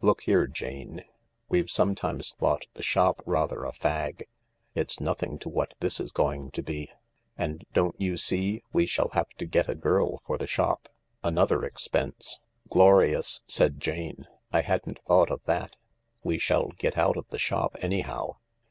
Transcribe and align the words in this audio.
Look 0.00 0.22
here, 0.22 0.46
Jane, 0.46 1.04
we've 1.50 1.68
sometimes 1.68 2.32
thought 2.32 2.64
the 2.72 2.82
shop 2.82 3.20
rather 3.26 3.64
a 3.66 3.72
fag. 3.72 4.22
It's 4.74 4.98
nothing 4.98 5.38
to 5.40 5.50
what 5.50 5.74
this 5.80 6.00
is 6.00 6.10
going 6.10 6.52
to 6.52 6.62
be. 6.62 6.90
And 7.36 7.66
don't 7.74 7.94
you 8.00 8.16
see 8.16 8.62
we 8.72 8.86
shall 8.86 9.10
have 9.12 9.28
to 9.36 9.44
get 9.44 9.68
a 9.68 9.74
girl 9.74 10.22
for 10.26 10.38
the 10.38 10.46
shop? 10.46 10.88
Another 11.22 11.66
expense."" 11.66 12.40
Glorious!" 12.70 13.42
said 13.56 13.78
Jane." 13.78 14.26
I 14.54 14.62
hadn't 14.62 15.00
thought 15.04 15.30
of 15.30 15.44
that. 15.44 15.76
We 16.24 16.38
shall 16.38 16.68
get 16.78 16.96
out 16.96 17.18
of 17.18 17.28
the 17.28 17.38
shop, 17.38 17.76
anyhow. 17.82 18.36